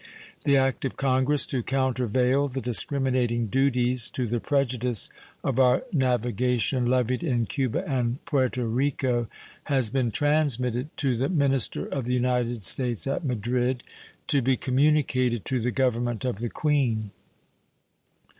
The 0.45 0.57
act 0.57 0.83
of 0.83 0.97
Congress 0.97 1.45
to 1.45 1.61
countervail 1.61 2.47
the 2.47 2.59
discriminating 2.59 3.45
duties 3.49 4.09
to 4.09 4.25
the 4.25 4.39
prejudice 4.39 5.09
of 5.43 5.59
our 5.59 5.83
navigation 5.93 6.85
levied 6.85 7.23
in 7.23 7.45
Cuba 7.45 7.87
and 7.87 8.17
Puerto 8.25 8.65
Rico 8.65 9.27
has 9.65 9.91
been 9.91 10.09
transmitted 10.09 10.89
to 10.97 11.15
the 11.15 11.29
minister 11.29 11.85
of 11.85 12.05
the 12.05 12.15
United 12.15 12.63
States 12.63 13.05
at 13.05 13.23
Madrid, 13.23 13.83
to 14.25 14.41
be 14.41 14.57
communicated 14.57 15.45
to 15.45 15.59
the 15.59 15.69
Government 15.69 16.25
of 16.25 16.37
the 16.37 16.49
Queen. 16.49 17.11